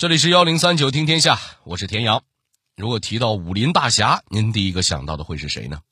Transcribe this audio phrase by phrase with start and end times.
[0.00, 2.24] 这里是幺零三九听天下，我是田阳。
[2.74, 5.82] 如果提到武林大侠，您第一个想到的会是谁呢？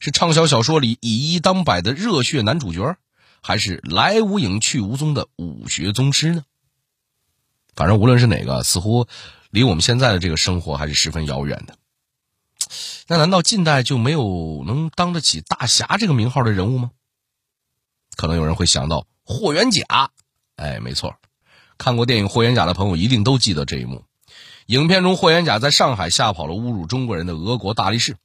[0.00, 2.96] 是畅销小说里以一当百的热血男主角，
[3.40, 6.42] 还是来无影去无踪的武学宗师呢？
[7.76, 9.06] 反正无论是哪个，似乎
[9.50, 11.76] 离我们现在的这个生活还是十分遥远的。
[13.06, 16.90] 那难道近代就没有能当得起大侠这个名号的人物吗？
[18.16, 20.10] 可能有人会想到霍元甲，
[20.56, 21.14] 哎，没错。
[21.78, 24.04] 看过电影《霍元甲》的朋友一定都记得这一幕。
[24.66, 28.16] 影片中，霍元甲在上海吓跑了侮辱中国人的俄国大力士，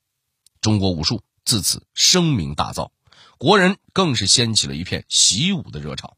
[0.60, 2.90] 中国武术自此声名大噪，
[3.38, 6.18] 国人更是掀起了一片习武的热潮。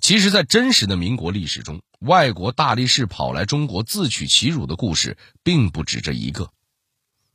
[0.00, 6.50] 其实，在真实的民国历史中，外国大力士跑来中国自取其辱的故事并不止这一个。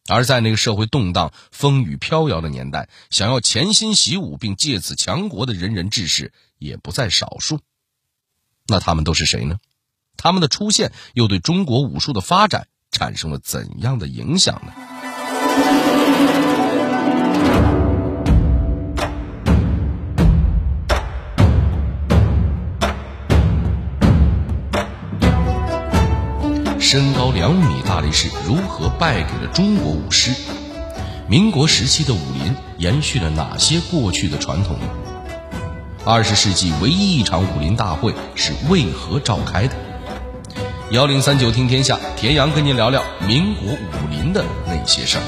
[0.08, 7.60] 而在那个社会动荡、风雨飘摇的年代，想要潜心习武并借此强国的仁人志士也不在少数。
[8.70, 9.58] 那他们都是谁呢？
[10.16, 14.74] 他们的出现又对中国武术的发展产生了怎样的影响呢？
[26.80, 30.32] 身高两米大力士如何败给了中国武师？
[31.28, 34.88] 民国时期的武林延续了哪些过去的传统呢？
[36.06, 39.76] 二十世纪唯一一场武林大会是为何召开的？
[40.92, 45.24] 幺零三九听天下，田阳跟您聊聊民国武林的那些事儿。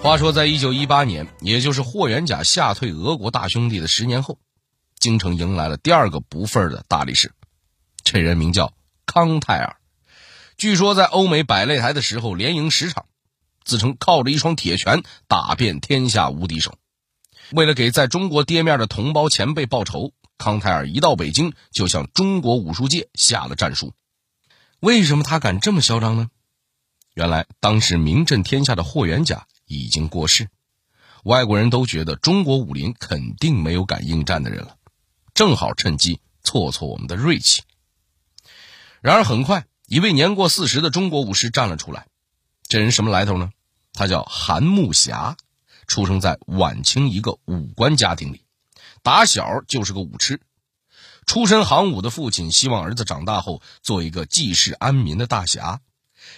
[0.00, 4.38] 话说，在一九一八年，也就是霍元甲吓退俄国大兄弟的十年后，
[4.98, 7.32] 京城迎来了第二个不忿的大力士，
[8.04, 8.74] 这人名叫
[9.06, 9.76] 康泰尔。
[10.56, 13.06] 据说在欧美摆擂台的时候，连赢十场。
[13.64, 16.76] 自称靠着一双铁拳打遍天下无敌手。
[17.50, 23.92] 为了给在中国跌面的同胞前辈报仇，康泰尔一到北京就向中国武术界下了战书。
[24.80, 26.28] 为什么他敢这么嚣张呢？
[27.14, 30.48] 原来当时名震天下的霍元甲已经过世，
[31.22, 34.76] 外国人都觉得中国武林肯定没有敢应战的人了，
[35.32, 37.62] 正好趁机挫挫我们的锐气。
[39.00, 42.06] 然而很快，一位年过四十的中国武师站了出来。
[42.74, 43.52] 这人什么来头呢？
[43.92, 45.36] 他叫韩木侠，
[45.86, 48.42] 出生在晚清一个武官家庭里，
[49.04, 50.40] 打小就是个武痴。
[51.24, 55.82] 出身行武的父亲希望儿子长大后做一个济世安民的大侠，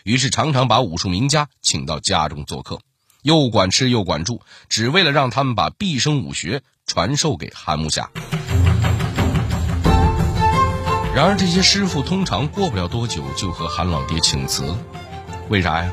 [0.04, 2.80] 于是常常把武术名家请到家中做客，
[3.22, 8.10] 又管吃又管住，只为了让他们把毕生武学传授给韩木侠。
[11.14, 14.76] 然而这些师傅通常过不了多久就和韩老爹请辞，
[15.48, 15.90] 为啥呀？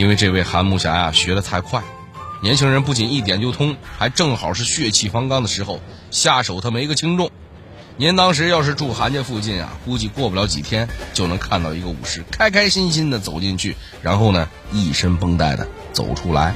[0.00, 1.82] 因为这位韩木侠呀学得太快，
[2.40, 5.78] 年轻人不仅一点就通，还正好是血气方刚的时候，
[6.10, 7.30] 下手他没个轻重。
[7.98, 16.54] 您当时要是住韩家附近啊，估计过不了几天就能看到一个武士开开心心的走进去，然后呢一身绷带的走出来。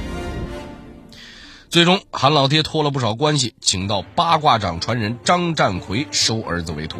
[1.69, 6.97] 最终，韩老爹托了不少关系，请到八卦掌传人张占奎收儿子为徒，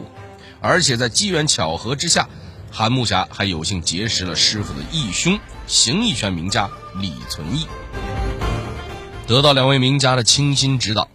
[0.61, 2.29] 而且在机缘巧合之下。
[2.71, 7.65] 韩木侠还有幸结识了师傅的义兄，形意拳名家李存义。
[9.27, 11.09] 得到两位名家的倾心指导，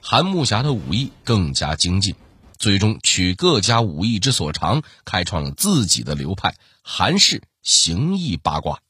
[0.00, 2.14] 韩木侠的武艺更加精进，
[2.58, 8.80] 最终取各家武艺之所长，开创了自己的流派——韩式形意八卦。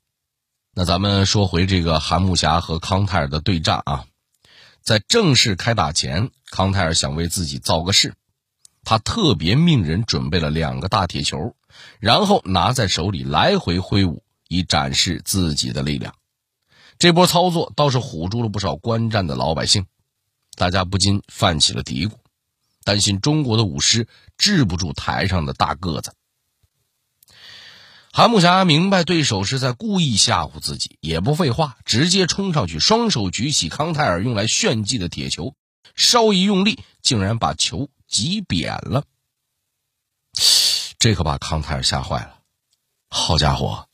[0.73, 4.05] 那咱们说回这个韩木侠和康泰尔的对战啊，
[4.83, 8.15] 在正式开打前，康泰尔想为自己造个势。
[8.85, 11.57] 他特别命人准备了两个大铁球，
[11.99, 16.15] 然后拿在手里来回挥舞，以展示自己的力量。
[16.99, 19.87] 这波操作倒是唬住了不少观战的老百姓，
[20.57, 22.13] 大家不禁泛起了嘀咕，
[22.85, 24.07] 担心中国的舞狮
[24.37, 26.13] 治不住台上的大个子。
[28.13, 35.55] 韩木侠明白对手是在故意吓唬自己，也不废话，直接冲上去，双手举起康泰尔用来炫技的铁球，
[35.95, 37.89] 稍一用力，竟然把球。
[38.11, 39.05] 挤扁了，
[40.99, 42.41] 这可把康泰尔吓坏了。
[43.09, 43.87] 好家伙，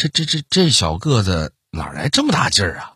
[0.00, 2.94] 这这这这小个子哪来这么大劲儿啊？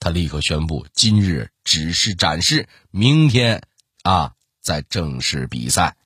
[0.00, 3.62] 他立刻宣布，今日只是展示，明天
[4.02, 5.96] 啊再正式比赛。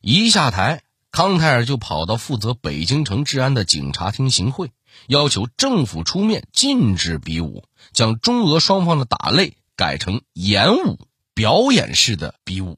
[0.00, 4.72] 一下台，康泰尔就跑到负责北京城治安的警察厅行贿，
[5.06, 7.62] 要求政府出面禁止比武，
[7.92, 10.98] 将中俄双方的打擂改成演武。
[11.34, 12.76] 表演式的比武。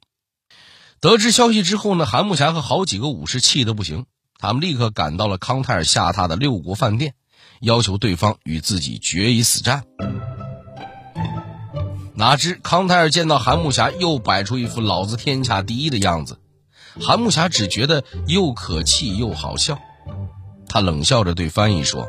[1.00, 4.06] 得知消息之后呢，韩木侠和好几个武士气得不行，
[4.46, 7.14] 他们立刻赶到了康泰尔下榻的六国饭店，
[7.62, 9.85] 要求对方与自己决一死战。
[12.14, 16.37] 哪知康泰尔见到韩木侠，又摆出一副老子天下第一的样子。
[17.00, 19.79] 韩木侠只觉得又可气又好笑，
[20.69, 22.06] 他冷笑着对翻译说：“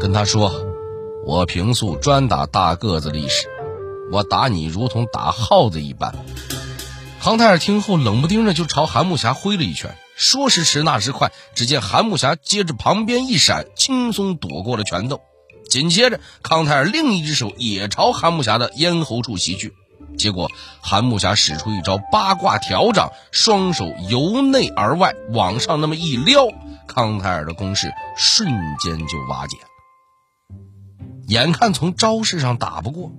[0.00, 0.50] 跟他说，
[1.26, 3.46] 我平素专打大个子历史，
[4.10, 6.14] 我打你如同打耗子一般。”
[7.20, 15.22] 康泰尔听后冷不丁的就朝韩木侠挥了一拳，说时迟那时快，只见韩木侠接着旁边一闪，轻松躲过了拳头。
[15.70, 19.72] 紧接着，康泰尔另一只手也朝韩木侠的咽喉处袭去。
[20.18, 20.50] 结果，
[20.82, 26.48] 韩木侠使出一招八卦条掌，双手由内而外往上那么一撩，
[26.86, 28.46] 康泰尔的攻势瞬
[28.78, 29.64] 间就瓦解了。
[31.28, 33.10] 眼看从招式上打不过，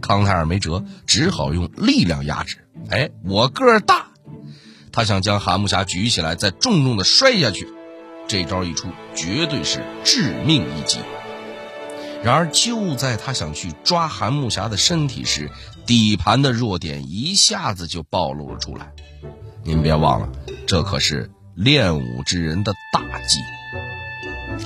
[0.00, 2.68] 康泰尔没辙，只好用力量压制。
[2.88, 4.05] 哎，我个儿大，
[4.96, 7.68] 他想将韩木侠举起来，再重重的摔下去。
[8.26, 11.00] 这招一出，绝对是致命一击。
[12.24, 15.50] 然而，就在他想去抓韩木侠的身体时，
[15.84, 18.90] 底盘的弱点一下子就暴露了出来。
[19.62, 20.30] 您别忘了，
[20.66, 23.38] 这可是练武之人的大忌。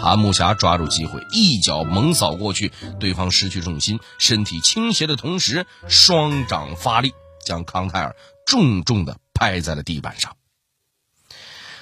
[0.01, 7.13] 韩木侠抓住机会，一脚猛扫过去，对方失去重心，身体倾斜的同时，双掌发力，
[7.45, 8.15] 将康泰尔
[8.47, 10.37] 重重的拍在了地板上。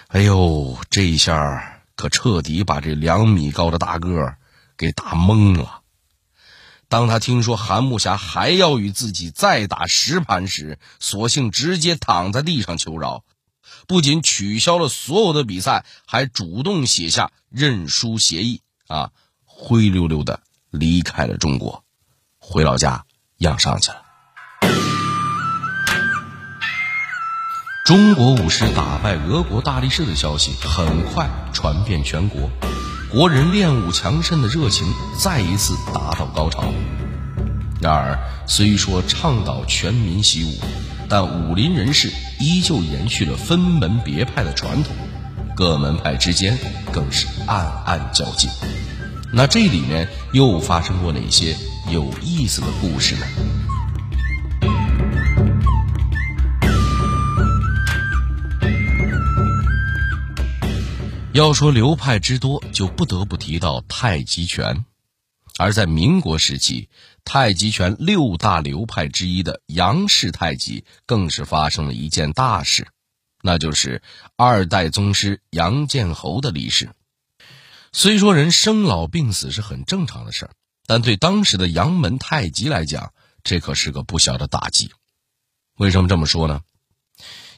[0.08, 4.34] 哎呦，这一下可彻底把这两米高的大个
[4.76, 5.82] 给打懵了。
[6.88, 13.24] 当他听说韩木侠还要与自己再打十盘时，索性直接躺在地上求饶，
[13.86, 19.10] 不仅取消了所有的比赛，还主动写下认输协议，啊，
[19.44, 20.40] 灰溜溜的
[20.70, 21.84] 离开了中国，
[22.38, 23.04] 回老家
[23.36, 24.07] 养伤去了。
[27.88, 32.50] 中国武师打败俄国大力士的消息很快传遍全国。
[33.10, 34.86] 国人练武强身的热情
[35.18, 36.64] 再一次达到高潮。
[37.80, 40.52] 然而，虽说倡导全民习武，
[41.08, 44.94] 但武林人士依旧延续了分门别派的传统，
[45.56, 46.58] 各门派之间
[46.92, 48.50] 更是暗暗较劲。
[49.32, 51.56] 那这里面又发生过哪些
[51.90, 53.26] 有意思的故事呢？
[61.34, 64.84] 要说流派之多，就不得不提到太极拳。
[65.58, 66.88] 而在民国时期，
[67.24, 72.88] 太极拳六大流派之一的杨氏太极，更是发生了一件大事，
[73.42, 74.02] 那就是
[74.36, 76.90] 二代宗师杨建侯的离世。
[77.92, 80.50] 虽说人生老病死是很正常的事儿，
[80.86, 83.12] 但对当时的杨门太极来讲，
[83.44, 84.92] 这可是个不小的打击。
[85.76, 86.62] 为什么这么说呢？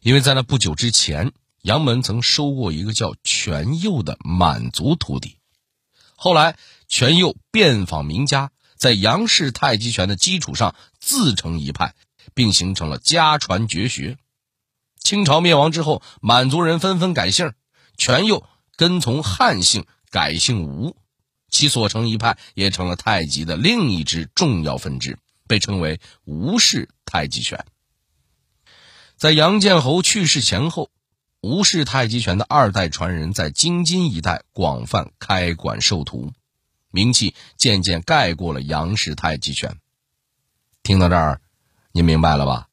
[0.02, 1.32] 因为在那不久之前。
[1.62, 5.36] 杨门曾收过一个叫全佑的满族徒弟，
[6.16, 6.56] 后来
[6.88, 11.94] 全佑遍访名家，在杨氏太极拳的基础上自成一派，
[12.32, 14.16] 并形成了家传绝学。
[14.98, 17.52] 清朝灭亡之后，满族人纷纷改姓，
[17.98, 18.46] 全佑
[18.76, 20.96] 跟从汉姓，改姓吴，
[21.50, 27.66] 其所成一派也成了太极的另一支重要分支，被称为吴氏太极拳。
[29.18, 30.90] 在杨建侯去世前后。
[31.42, 36.32] 吴氏太极拳的二代传人在京津一带广泛开馆授徒，
[36.90, 39.78] 名气渐渐盖过了杨氏太极拳。
[40.82, 41.40] 听到这儿，
[41.92, 42.68] 你明白了吧？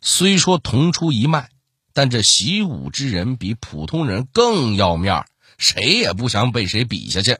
[0.00, 1.50] 虽说同出一脉，
[1.92, 5.24] 但这习武之人比普通人更要面，
[5.56, 7.38] 谁也不想被谁比下去。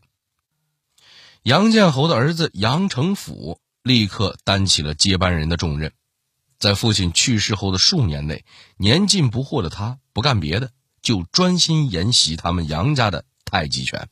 [1.43, 5.93] 杨建侯的儿子杨成甫立刻担起了接班人的重任。
[6.63, 8.45] 在父亲去世后的数年内，
[8.77, 10.71] 年近不惑的他不干别的，
[11.03, 14.07] 就专心研习他们杨家的太极拳。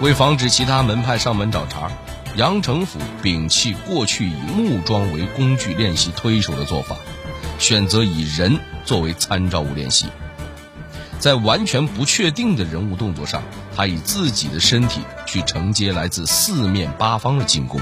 [0.00, 1.90] 为防止其他门派上门找茬，
[2.36, 6.96] 杨成甫摒弃过去以木桩为工具练习推手的做法，
[7.58, 10.06] 选择以人作为参照物练习。
[11.24, 13.42] 在完全不确定的人物动作上，
[13.74, 17.80] 他以自己的身体去承接来自四面八方的进攻，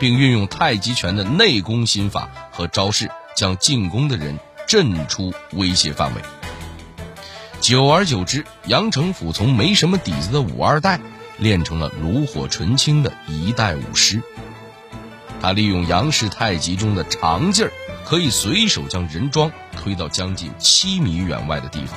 [0.00, 6.22] 并运用太极拳的内功心法和招式，将进攻的人震出威胁范围。
[7.60, 10.98] 久而久之，杨成甫从没什么底子的武二代，
[11.38, 14.20] 练成了炉火纯青的一代武师。
[15.40, 17.72] 他利用杨氏太极中的长劲儿，
[18.04, 21.96] 可以随手将人桩推到将近七米远外的地方。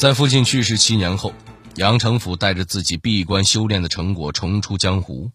[0.00, 1.34] 在父亲去世七年后，
[1.76, 5.30] 杨成甫带着自己闭关修炼的成果重出江湖，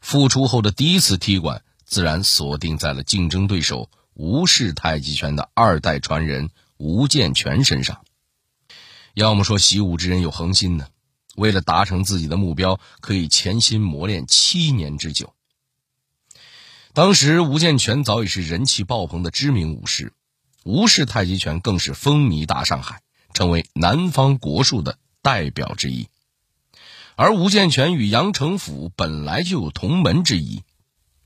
[0.00, 8.04] 复出后的第一次踢馆，自然锁定在了竞争对手吴氏太极拳的二代传人吴建全身上。
[9.12, 10.86] 要么说习武之人有恒心呢，
[11.34, 15.34] 为了达成自己的目标，可以潜心磨练七年之久。
[16.92, 20.12] 当时吴建全早已是人气爆棚的知名武师，
[20.62, 23.00] 吴氏太极拳更是风靡大上海，
[23.36, 26.08] 成为南方国术的代表之一。
[27.16, 30.62] 而吴建全与杨成甫本来就有同门之谊，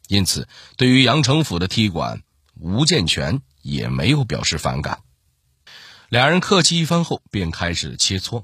[0.09, 2.25] 因此对于杨成甫的踢馆，
[2.57, 5.05] 吴建全也没有表示反感。
[6.09, 8.43] 两人客气一番后，便开始切磋。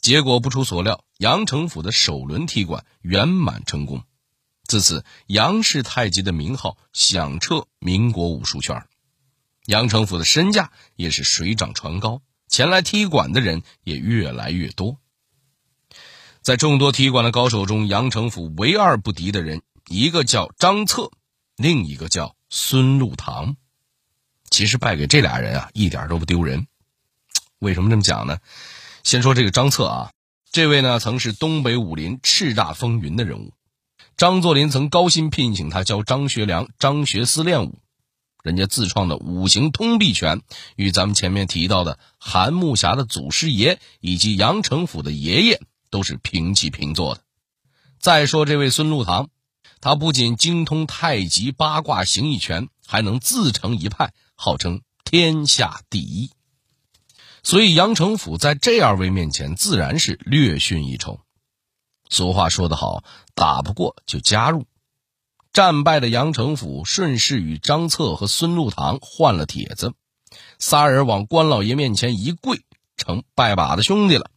[0.00, 4.04] 结果不出所料，杨成甫的首轮踢馆圆满成功。
[4.64, 8.86] 自此，杨氏太极的名号响彻民国武术圈，
[9.66, 14.98] 杨成甫的身价也是水涨船高，前来踢馆的人也越来越多。
[16.42, 21.10] 在众多踢馆的高手中，杨成甫唯二不敌的人，一个叫张策，
[21.56, 23.56] 另一个叫孙禄堂。
[24.50, 26.66] 其实败给这俩人啊，一点都不丢人。
[27.58, 28.36] 为什么这么讲呢？
[29.02, 30.12] 先说这个张策啊，
[30.50, 33.54] 这位呢曾是东北武林叱咤风云的人物。
[34.18, 37.78] 张作霖曾高薪聘请他教张学良、张学思练武，
[38.42, 40.42] 人家自创的五行通臂拳，
[40.74, 47.22] 与咱们前面提到的韩木侠的祖师爷以及杨成府的爷爷都是平起平坐的。
[48.00, 49.30] 再说这位孙禄堂，
[49.80, 56.30] 他不仅精通太极、八卦、形意拳，还能自成一派，号称天下第一。
[57.44, 61.20] 所以杨成府在这二位面前自然是略逊一筹。
[62.08, 64.66] 俗话说得好，打不过就加入。
[65.52, 69.92] 战败的杨成甫顺势与张策和孙禄堂换了帖子，
[70.58, 72.62] 仨人往关老爷面前一跪，
[72.96, 74.30] 成拜把子兄弟了。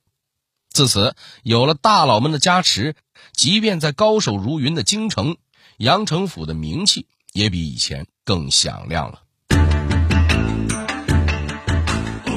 [0.70, 2.96] 自此，有了大佬们的加持，
[3.32, 5.38] 即便在高手如云的京城，
[5.78, 9.22] 杨成甫的名气也比以前更响亮了。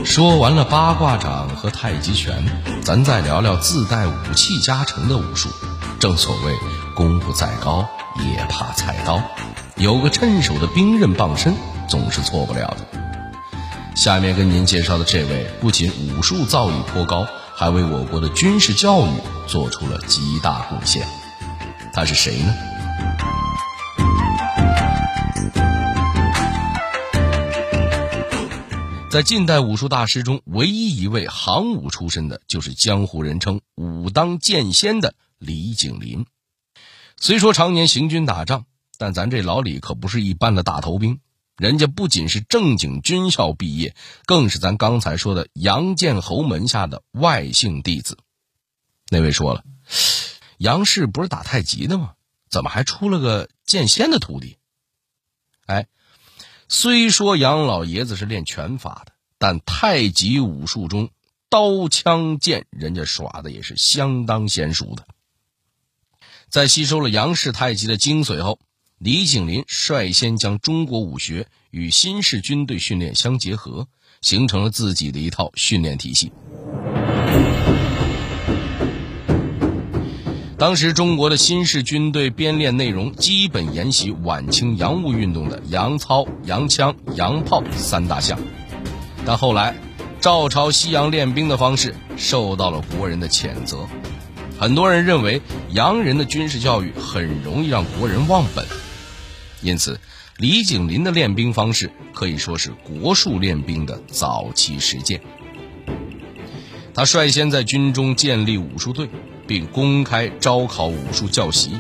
[0.05, 2.45] 说完了八卦掌和太极拳，
[2.85, 5.49] 咱再聊聊自带武器加成的武术。
[5.99, 6.55] 正所谓
[6.95, 7.85] 功夫再高
[8.25, 9.23] 也怕菜刀，
[9.77, 11.55] 有个趁手的兵刃傍身
[11.89, 12.87] 总是错不了的。
[13.95, 19.11] 下面跟您介绍的这位，不仅武术造诣颇高，还为我国的军事教育
[19.47, 21.07] 做出了极大贡献。
[21.93, 22.55] 他是谁呢？
[29.11, 36.27] 在近代武术大师中，唯一一位行武出身的，就是江湖人称“武当剑仙”的李景林。
[37.21, 41.21] 虽说常年行军打仗，但咱这老李可不是一般的大头兵，
[41.57, 43.95] 人家不仅是正经军校毕业，
[44.25, 48.19] 更是咱刚才说的杨建侯门下的外姓弟子。
[49.11, 49.65] 那位说了，
[50.59, 52.13] 杨氏不是打太极的吗？
[52.51, 54.57] 怎么还出了个剑仙的徒弟？
[55.67, 55.87] 哎。
[56.71, 61.09] 虽说杨老爷子是练拳法的，但太极武术中
[61.49, 65.07] 刀枪剑，人家耍的也是相当娴熟的。
[66.51, 68.59] 在吸收了杨氏太极的精髓后，
[68.99, 73.87] 李景林率先将中国武学与新式军队训练相结合，
[74.23, 76.33] 形成了自己的一套训练体系。
[80.57, 88.41] 当时中国的新式军队编练内容基本沿袭晚清洋务运动的洋操、洋枪、洋炮三大项，
[89.27, 89.77] 但后来
[90.19, 93.87] 照抄西洋练兵的方式受到了国人的谴责，
[94.59, 98.67] 很多人认为洋人的军事教育很容易让国人忘本，
[99.63, 100.01] 因此
[100.37, 105.21] 李景林的练兵方式可以说是国术练兵的早期实践。
[106.93, 109.09] 他率先在军中建立武术队。
[109.49, 111.71] 并公开招考武术教习。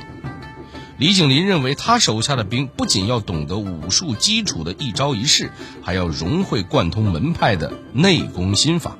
[0.97, 8.97] 李景林认为，他手下的兵不仅要懂得武术基础的一招一式，还要融会贯通门派的内功心法，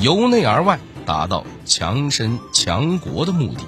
[0.00, 3.64] 由内而外达到强身强国的目的。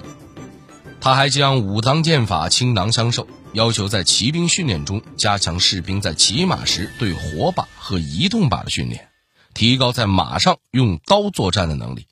[1.01, 9.09] 他还将武当剑法倾囊相授，要求在骑兵训练中加强士兵在骑马时对火把和移动把的训练，
[9.53, 12.07] 提高在马上用刀作战的能力。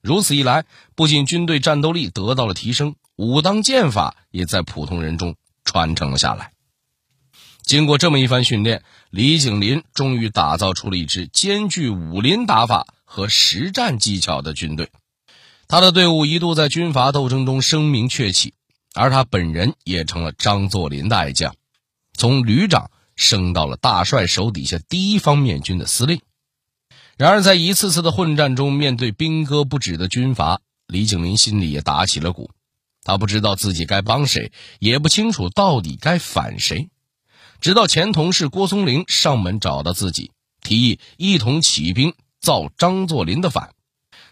[0.00, 5.34] 如此一来，不仅军队战斗力得到了提升，武当剑法也在普通人中
[5.64, 6.52] 传承了下来。
[7.64, 14.90] 经过这么一番训练，李景林终于打造出了一支兼具武林打法和实战技巧的军队。
[15.66, 18.52] 他的队伍一度在军阀斗争中声名鹊起，
[18.94, 21.54] 而他本人也成了张作霖的爱将，
[22.12, 26.20] 从旅长升到了大帅手底下第一方面军的司令。
[27.16, 32.50] 然而，在一次次的混战中，面对兵戈不止的军阀，李景林心里也打起了鼓。
[33.02, 36.90] 他不知道自己该帮谁，也不清楚到底该反谁。
[37.60, 40.30] 直到前同事郭松龄上门找到自己，
[40.62, 42.14] 提议一同起兵
[42.48, 43.74] 造张作霖的反。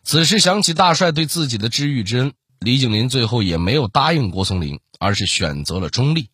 [0.02, 6.30] 此时想起大帅对自己的知遇之恩，李景林最后也没有答应郭松龄，而是选择了中立。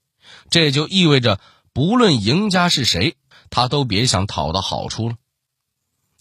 [0.48, 1.40] 这也就意味着，
[1.72, 3.16] 不论赢家是谁，
[3.50, 5.16] 他都别想讨到好处了。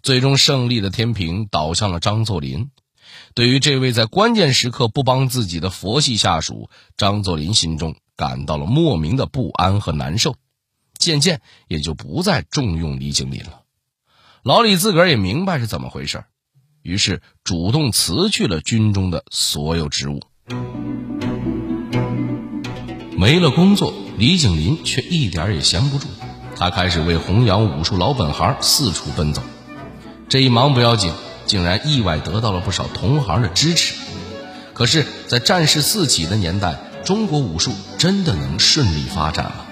[0.01, 2.71] 最终胜利的天平倒向了张作霖。
[3.35, 10.37] 对于这位在关键时刻不帮自己的佛系下属，张作霖心中感到了莫名的不安和难受。
[10.97, 13.60] 渐渐也就不再重用李景林了。
[14.43, 16.23] 老李自个儿也明白是怎么回事，
[16.81, 20.19] 于是主动辞去了军中的所有职务。
[23.15, 26.07] 没了工作，李景林却一点也闲不住，
[26.55, 29.43] 他开始为弘扬武术老本行四处奔走。
[30.27, 31.13] 这一忙不要紧，
[31.45, 33.93] 竟然意外得到了不少同行的支持。
[34.73, 39.67] 可是，在战事四起的年代，中国武术真的能顺利发展吗？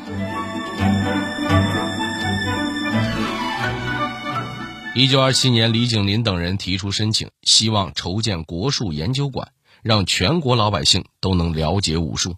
[5.00, 12.36] 一九二七年，李景林等人提出申请，希望筹建国术研究馆，让全国老百姓都能了解武术。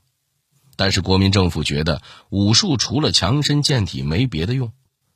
[0.75, 4.71] 但是国民政府觉得武术除了强身健体没别的用，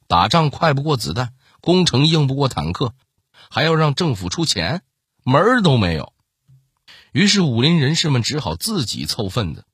[0.08, 2.96] 打仗快不过子弹，攻城硬不过坦克，
[3.52, 4.82] 还要让政府出钱，
[5.24, 6.14] 门儿都没有。
[7.12, 9.66] 于是武林人士们只好自己凑份子。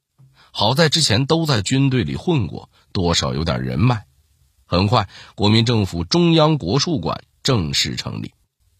[0.51, 4.07] 好在之前都在军队里混过，多少有点人脉。
[4.65, 7.23] 很快，国民政府中央国术馆。
[7.43, 8.33] 正式成立，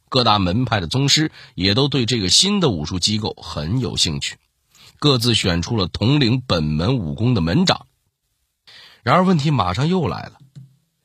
[0.10, 4.38] 各大门派的宗师也都对这个新的武术机构很有兴趣，
[5.00, 7.88] 各自选出了统领本门武功的门长。
[9.03, 10.34] 然而，问题马上又来了。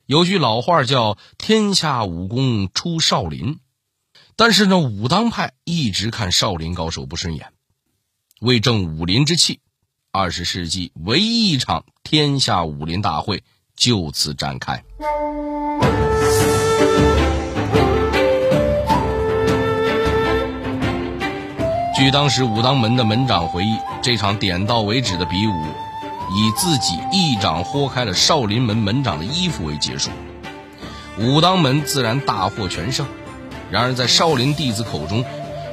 [0.04, 3.58] 有句老话叫“天下武功出少林”，
[4.36, 7.52] 但是呢，武当派一直看少林高手不顺眼。
[8.40, 9.60] 为正武林之气，
[10.12, 13.42] 二十世纪唯一一场天下武林大会
[13.74, 14.84] 就此展开。
[21.96, 25.64] 据当时武当门的门长回忆，这场点到为止的比武，
[26.30, 30.10] 以自己一掌豁开了少林门门长的衣服为结束。
[31.18, 33.06] 武当门自然大获全胜，
[33.70, 35.24] 然而在少林弟子口中，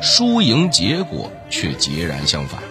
[0.01, 2.61] 输赢结果却截然相反，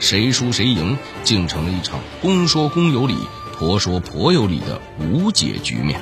[0.00, 3.16] 谁输谁赢，竟成了一场公说公有理，
[3.56, 6.00] 婆说婆有理的无解局面。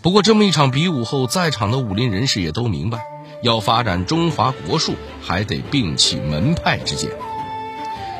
[0.00, 3.11] 不过，这么一场比武后，在场的武林人士也都明白。
[3.42, 7.10] 要发展中华国术，还得摒弃门派之见。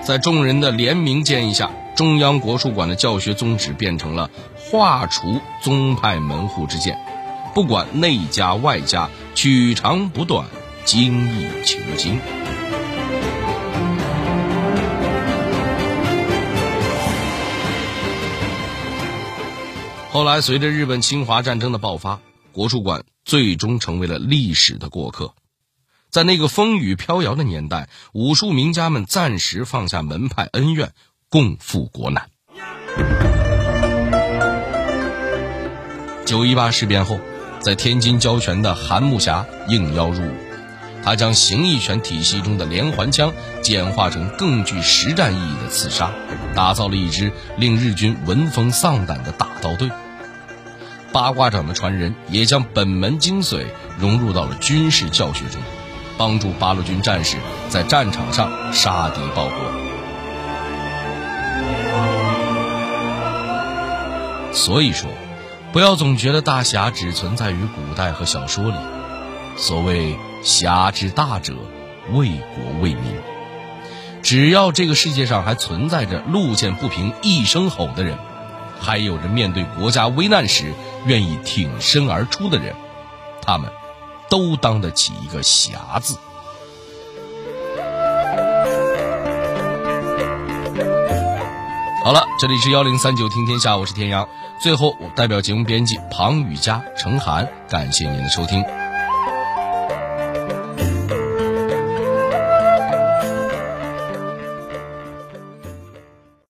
[0.03, 6.99] 在众人的联名建议下，中央国术馆的教学宗旨变成了划除宗派门户之见，
[7.55, 10.45] 不管内家外家，取长补短，
[10.85, 12.19] 精益求精。
[20.11, 22.19] 后来，随着日本侵华战争的爆发。
[22.53, 25.35] 国术馆最终成为了历史的过客，
[26.11, 30.93] 在那个风雨飘摇的年代，武术名家们暂时放下门派恩怨，
[31.29, 32.29] 共赴国难。
[36.27, 37.21] 九一八事变后，
[37.61, 40.35] 在天津交拳的韩木侠应邀入伍，
[41.05, 43.33] 他将形意拳体系中的连环枪
[43.63, 46.13] 简化成更具实战意义的刺杀，
[46.55, 49.91] 打造了一支令日军闻风丧胆的大刀队。
[51.13, 53.65] 八卦掌的传人也将本门精髓
[53.99, 55.61] 融入到了军事教学中，
[56.17, 57.37] 帮助八路军战士
[57.69, 59.53] 在战场上杀敌报国。
[64.53, 65.11] 所以说，
[65.73, 68.75] 不要总觉得大侠只存在于古代和小说里。
[69.57, 71.55] 所谓侠之大者，
[72.13, 73.03] 为国为民。
[74.23, 78.17] 只要这个世界上还存在着路见不平一声吼的人。
[78.81, 80.73] 还有着面对国家危难时
[81.07, 82.75] 愿意挺身而出的人，
[83.41, 83.71] 他们
[84.29, 86.17] 都当得起一个“侠”字。
[92.05, 94.29] 好了，这里是幺零三九听天下，我是田阳。
[94.61, 98.65] 最后，我代表节目编辑庞雨佳、程涵，感谢您的收听。